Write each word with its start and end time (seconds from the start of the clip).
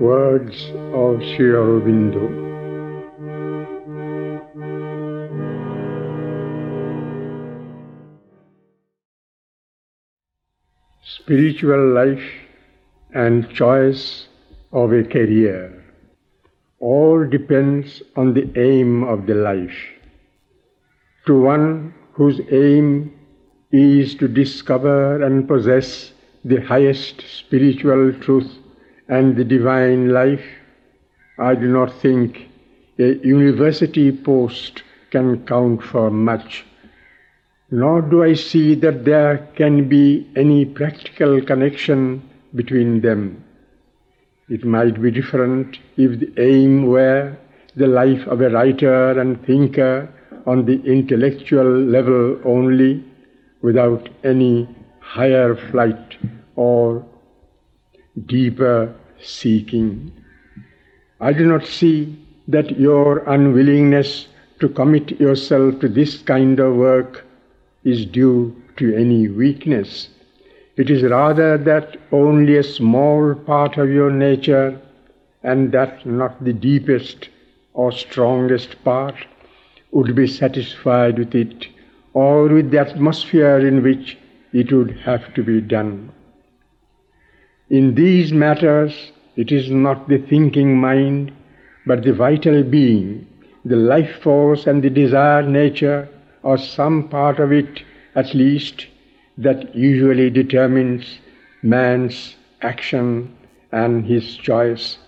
Words 0.00 0.54
of 0.92 1.22
Sri 1.22 1.52
Aurobindo. 1.52 2.28
Spiritual 11.02 11.94
life 11.94 12.20
and 13.14 13.48
choice 13.54 14.28
of 14.70 14.92
a 14.92 15.02
career. 15.02 15.82
All 16.78 17.26
depends 17.26 18.02
on 18.16 18.34
the 18.34 18.52
aim 18.54 19.02
of 19.02 19.26
the 19.26 19.34
life. 19.34 19.78
To 21.24 21.40
one 21.40 21.94
whose 22.12 22.42
aim 22.50 23.18
is 23.72 24.14
to 24.16 24.28
discover 24.28 25.24
and 25.24 25.48
possess 25.48 26.12
the 26.44 26.60
highest 26.60 27.22
spiritual 27.22 28.12
truth 28.20 28.58
and 29.08 29.36
the 29.36 29.44
divine 29.44 30.10
life, 30.10 30.44
I 31.38 31.54
do 31.54 31.68
not 31.68 31.92
think 32.00 32.48
a 32.98 33.14
university 33.26 34.10
post 34.10 34.82
can 35.10 35.44
count 35.46 35.82
for 35.82 36.10
much. 36.10 36.64
Nor 37.70 38.02
do 38.02 38.22
I 38.22 38.34
see 38.34 38.74
that 38.76 39.04
there 39.04 39.48
can 39.56 39.88
be 39.88 40.26
any 40.36 40.64
practical 40.64 41.40
connection 41.42 42.22
between 42.54 43.00
them. 43.00 43.44
It 44.48 44.64
might 44.64 45.00
be 45.02 45.10
different 45.10 45.78
if 45.96 46.20
the 46.20 46.32
aim 46.40 46.86
were 46.86 47.36
the 47.74 47.86
life 47.86 48.26
of 48.28 48.40
a 48.40 48.50
writer 48.50 49.20
and 49.20 49.44
thinker 49.44 50.08
on 50.46 50.64
the 50.64 50.80
intellectual 50.84 51.66
level 51.66 52.40
only, 52.44 53.04
without 53.62 54.08
any 54.24 54.68
higher 55.00 55.56
flight 55.70 56.16
or 56.54 57.04
deeper 58.24 58.94
seeking. 59.22 60.12
I 61.20 61.32
do 61.32 61.46
not 61.46 61.66
see 61.66 62.16
that 62.48 62.78
your 62.78 63.18
unwillingness 63.28 64.28
to 64.60 64.68
commit 64.68 65.20
yourself 65.20 65.80
to 65.80 65.88
this 65.88 66.22
kind 66.22 66.58
of 66.58 66.76
work 66.76 67.24
is 67.84 68.06
due 68.06 68.54
to 68.76 68.94
any 68.96 69.28
weakness. 69.28 70.08
It 70.76 70.90
is 70.90 71.02
rather 71.02 71.58
that 71.58 71.96
only 72.12 72.56
a 72.56 72.62
small 72.62 73.34
part 73.34 73.76
of 73.78 73.90
your 73.90 74.10
nature, 74.10 74.80
and 75.42 75.72
that 75.72 76.04
not 76.04 76.44
the 76.44 76.52
deepest 76.52 77.28
or 77.74 77.92
strongest 77.92 78.82
part, 78.84 79.14
would 79.92 80.14
be 80.14 80.26
satisfied 80.26 81.18
with 81.18 81.34
it, 81.34 81.68
or 82.12 82.48
with 82.48 82.70
the 82.70 82.80
atmosphere 82.80 83.66
in 83.66 83.82
which 83.82 84.18
it 84.52 84.72
would 84.72 84.90
have 84.98 85.32
to 85.34 85.42
be 85.42 85.60
done. 85.60 86.10
In 87.68 87.96
these 87.96 88.32
matters, 88.32 89.10
it 89.34 89.50
is 89.50 89.70
not 89.70 90.08
the 90.08 90.18
thinking 90.18 90.78
mind, 90.78 91.32
but 91.84 92.04
the 92.04 92.12
vital 92.12 92.62
being, 92.62 93.26
the 93.64 93.74
life 93.76 94.22
force 94.22 94.68
and 94.68 94.82
the 94.82 94.90
desire 94.90 95.42
nature, 95.42 96.08
or 96.44 96.58
some 96.58 97.08
part 97.08 97.40
of 97.40 97.50
it 97.50 97.82
at 98.14 98.34
least, 98.34 98.86
that 99.36 99.74
usually 99.74 100.30
determines 100.30 101.18
man's 101.62 102.36
action 102.62 103.34
and 103.72 104.06
his 104.06 104.36
choice. 104.36 104.98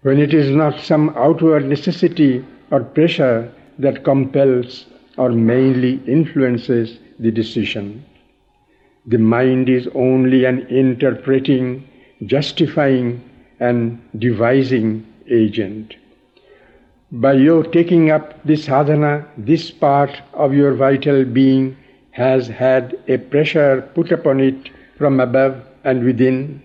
When 0.00 0.18
it 0.18 0.32
is 0.32 0.50
not 0.50 0.80
some 0.80 1.10
outward 1.10 1.66
necessity 1.66 2.44
or 2.70 2.80
pressure 2.80 3.52
that 3.78 4.04
compels 4.04 4.86
or 5.18 5.28
mainly 5.30 6.00
influences 6.06 6.98
the 7.18 7.30
decision. 7.30 8.04
The 9.06 9.18
mind 9.18 9.68
is 9.68 9.86
only 9.94 10.46
an 10.46 10.60
interpreting, 10.68 11.84
justifying, 12.24 13.20
and 13.60 14.00
devising 14.18 15.06
agent. 15.30 15.96
By 17.12 17.34
your 17.34 17.64
taking 17.64 18.10
up 18.10 18.42
this 18.44 18.64
sadhana, 18.64 19.26
this 19.36 19.70
part 19.70 20.22
of 20.32 20.54
your 20.54 20.72
vital 20.74 21.24
being 21.24 21.76
has 22.12 22.48
had 22.48 22.96
a 23.06 23.18
pressure 23.18 23.88
put 23.94 24.10
upon 24.10 24.40
it 24.40 24.70
from 24.96 25.20
above 25.20 25.62
and 25.84 26.02
within, 26.02 26.62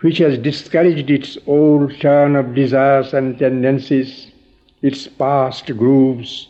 which 0.00 0.18
has 0.18 0.38
discouraged 0.38 1.10
its 1.10 1.36
old 1.46 2.00
turn 2.00 2.34
of 2.34 2.54
desires 2.54 3.12
and 3.12 3.38
tendencies, 3.38 4.32
its 4.80 5.06
past 5.06 5.66
grooves, 5.76 6.48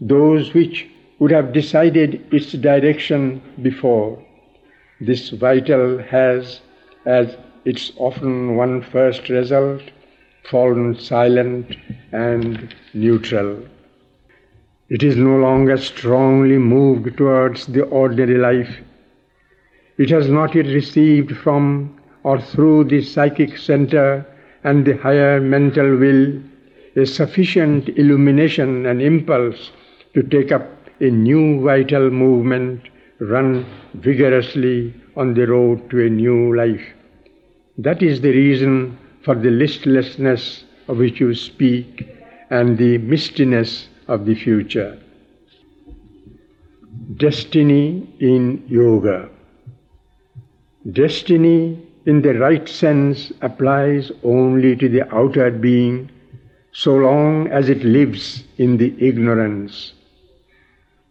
those 0.00 0.54
which 0.54 0.86
would 1.18 1.32
have 1.32 1.52
decided 1.52 2.24
its 2.32 2.52
direction 2.52 3.42
before. 3.62 4.22
This 5.00 5.30
vital 5.30 5.98
has, 5.98 6.60
as 7.06 7.36
its 7.64 7.92
often 7.96 8.56
one 8.56 8.82
first 8.82 9.28
result, 9.30 9.82
fallen 10.44 10.94
silent 10.94 11.74
and 12.12 12.74
neutral. 12.92 13.58
It 14.90 15.02
is 15.02 15.16
no 15.16 15.36
longer 15.36 15.76
strongly 15.78 16.58
moved 16.58 17.16
towards 17.16 17.66
the 17.66 17.84
ordinary 17.84 18.36
life. 18.36 18.80
It 19.96 20.10
has 20.10 20.28
not 20.28 20.54
yet 20.54 20.66
received 20.66 21.36
from 21.36 21.98
or 22.22 22.40
through 22.40 22.84
the 22.84 23.00
psychic 23.00 23.56
center 23.56 24.26
and 24.64 24.84
the 24.84 24.96
higher 24.96 25.40
mental 25.40 25.96
will 25.96 26.42
a 26.96 27.06
sufficient 27.06 27.88
illumination 27.90 28.84
and 28.84 29.00
impulse 29.00 29.72
to 30.14 30.22
take 30.22 30.52
up 30.52 30.68
a 31.00 31.10
new 31.10 31.62
vital 31.62 32.10
movement 32.10 32.88
run 33.20 33.66
vigorously 33.94 34.94
on 35.16 35.34
the 35.34 35.46
road 35.46 35.90
to 35.90 36.04
a 36.04 36.10
new 36.10 36.56
life. 36.56 36.86
That 37.78 38.02
is 38.02 38.20
the 38.20 38.30
reason 38.30 38.98
for 39.22 39.34
the 39.34 39.50
listlessness 39.50 40.64
of 40.88 40.98
which 40.98 41.20
you 41.20 41.34
speak 41.34 42.08
and 42.50 42.78
the 42.78 42.98
mistiness 42.98 43.88
of 44.08 44.24
the 44.24 44.34
future. 44.34 44.98
Destiny 47.16 48.08
in 48.18 48.64
Yoga. 48.66 49.28
Destiny 50.90 51.86
in 52.06 52.22
the 52.22 52.34
right 52.38 52.68
sense 52.68 53.32
applies 53.42 54.10
only 54.24 54.74
to 54.76 54.88
the 54.88 55.14
outer 55.14 55.50
being 55.50 56.10
so 56.72 56.96
long 56.96 57.48
as 57.48 57.68
it 57.68 57.84
lives 57.84 58.44
in 58.56 58.78
the 58.78 58.94
ignorance 58.98 59.92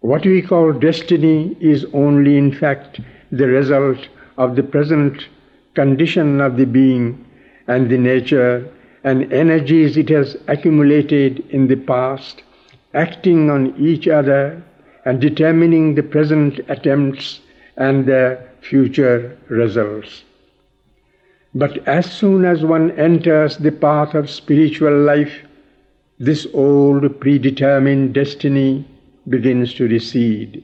what 0.02 0.26
we 0.26 0.42
call 0.42 0.72
destiny 0.72 1.58
is 1.60 1.86
only, 1.94 2.38
in 2.38 2.52
fact, 2.52 3.02
the 3.32 3.48
result 3.48 4.08
of 4.38 4.56
the 4.56 4.64
present 4.64 5.28
condition 5.76 6.40
of 6.40 6.58
the 6.58 6.66
being 6.66 7.26
and 7.68 7.90
the 7.90 7.98
nature 7.98 8.68
and 9.04 9.32
energies 9.32 9.98
it 9.98 10.10
has 10.10 10.38
accumulated 10.48 11.40
in 11.50 11.68
the 11.68 11.76
past, 11.76 12.44
acting 12.94 13.50
on 13.50 13.76
each 13.78 14.08
other 14.08 14.62
and 15.06 15.22
determining 15.22 15.96
the 15.96 16.04
present 16.04 16.60
attempts 16.68 17.42
and 17.78 18.06
their 18.06 18.52
future 18.62 19.38
results. 19.48 20.24
But 21.56 21.88
as 21.88 22.12
soon 22.12 22.46
as 22.46 22.64
one 22.64 22.92
enters 22.92 23.58
the 23.58 23.72
path 23.72 24.14
of 24.14 24.30
spiritual 24.30 24.98
life, 25.02 25.34
this 26.20 26.46
old 26.54 27.20
predetermined 27.20 28.14
destiny 28.14 28.86
begins 29.30 29.74
to 29.76 29.88
recede. 29.88 30.64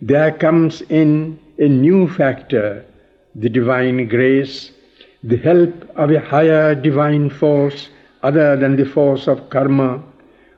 There 0.00 0.32
comes 0.32 0.82
in 0.82 1.38
a 1.58 1.68
new 1.68 2.08
factor, 2.08 2.84
the 3.34 3.48
divine 3.48 4.08
grace, 4.08 4.70
the 5.22 5.36
help 5.36 5.72
of 5.96 6.10
a 6.10 6.20
higher 6.20 6.74
divine 6.74 7.30
force 7.30 7.88
other 8.22 8.56
than 8.56 8.76
the 8.76 8.84
force 8.84 9.26
of 9.26 9.50
karma, 9.50 10.02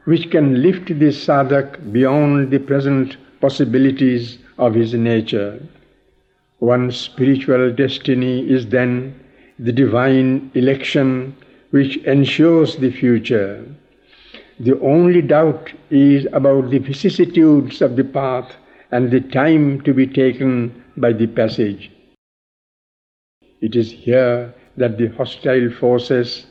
which 0.05 0.31
can 0.31 0.63
lift 0.63 0.87
the 0.87 1.13
sadhak 1.13 1.93
beyond 1.93 2.51
the 2.51 2.59
present 2.59 3.17
possibilities 3.41 4.39
of 4.59 4.75
his 4.75 4.95
nature. 4.95 5.61
One's 6.61 6.97
spiritual 6.97 7.73
destiny 7.73 8.49
is 8.51 8.67
then 8.67 9.15
the 9.59 9.73
divine 9.73 10.51
election 10.55 11.37
which 11.71 11.97
ensures 11.99 12.77
the 12.77 12.91
future. 12.91 13.65
The 14.61 14.79
only 14.81 15.23
doubt 15.23 15.73
is 15.89 16.27
about 16.33 16.71
the 16.71 16.79
vicissitudes 16.79 17.81
of 17.81 17.95
the 17.95 18.03
path 18.05 18.57
and 18.91 19.11
the 19.11 19.21
time 19.21 19.81
to 19.83 19.95
be 19.95 20.07
taken 20.07 20.83
by 20.97 21.13
the 21.13 21.29
passage. 21.29 21.93
It 23.61 23.77
is 23.77 23.93
here 23.93 24.53
that 24.77 24.99
the 24.99 25.09
hostile 25.09 25.71
forces, 25.71 26.47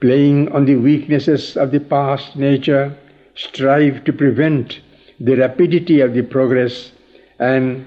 playing 0.00 0.52
on 0.52 0.66
the 0.66 0.76
weaknesses 0.76 1.56
of 1.56 1.72
the 1.72 1.80
past 1.80 2.36
nature, 2.36 2.96
strive 3.34 4.04
to 4.04 4.12
prevent 4.12 4.80
the 5.18 5.34
rapidity 5.36 6.00
of 6.00 6.14
the 6.14 6.22
progress 6.22 6.92
and 7.40 7.86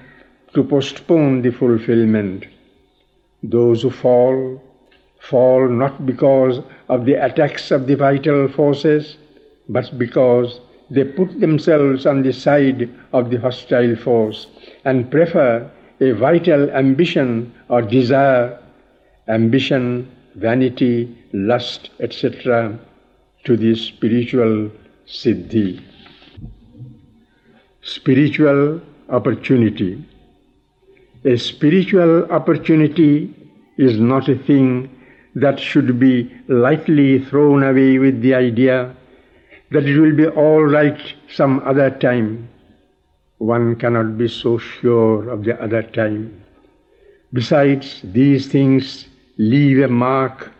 to 0.54 0.64
postpone 0.64 1.40
the 1.42 1.52
fulfillment. 1.52 2.46
Those 3.42 3.82
who 3.82 3.90
fall, 3.90 4.62
fall 5.20 5.68
not 5.68 6.04
because 6.04 6.60
of 6.88 7.06
the 7.06 7.14
attacks 7.14 7.70
of 7.70 7.86
the 7.86 7.96
vital 7.96 8.48
forces, 8.48 9.16
but 9.68 9.98
because 9.98 10.60
they 10.90 11.04
put 11.04 11.40
themselves 11.40 12.06
on 12.06 12.22
the 12.22 12.32
side 12.32 12.88
of 13.12 13.30
the 13.30 13.40
hostile 13.40 13.96
force 13.96 14.46
and 14.84 15.10
prefer 15.10 15.68
a 16.00 16.12
vital 16.12 16.70
ambition 16.70 17.52
or 17.68 17.82
desire, 17.82 18.58
ambition 19.28 20.10
vanity, 20.36 21.16
lust, 21.32 21.90
etc., 22.00 22.78
to 23.44 23.56
the 23.56 23.74
spiritual 23.74 24.70
siddhi. 25.06 25.82
Spiritual 27.82 28.80
opportunity. 29.08 30.04
A 31.24 31.36
spiritual 31.36 32.30
opportunity 32.30 33.34
is 33.78 33.98
not 33.98 34.28
a 34.28 34.36
thing 34.36 34.90
that 35.34 35.58
should 35.58 35.98
be 35.98 36.32
lightly 36.48 37.24
thrown 37.24 37.62
away 37.62 37.98
with 37.98 38.20
the 38.22 38.34
idea 38.34 38.94
that 39.70 39.86
it 39.86 40.00
will 40.00 40.14
be 40.14 40.26
all 40.26 40.64
right 40.64 41.14
some 41.28 41.60
other 41.64 41.90
time. 41.90 42.48
One 43.38 43.76
cannot 43.76 44.16
be 44.16 44.28
so 44.28 44.58
sure 44.58 45.28
of 45.28 45.44
the 45.44 45.60
other 45.62 45.82
time. 45.82 46.42
Besides, 47.32 48.00
these 48.04 48.46
things 48.46 49.06
leave 49.36 49.82
a 49.82 49.88
mark, 49.88 50.50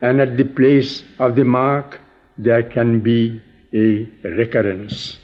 and 0.00 0.20
at 0.20 0.36
the 0.36 0.44
place 0.44 1.02
of 1.18 1.34
the 1.34 1.44
mark 1.44 2.00
there 2.38 2.62
can 2.62 3.00
be 3.00 3.40
a 3.72 4.08
recurrence. 4.22 5.18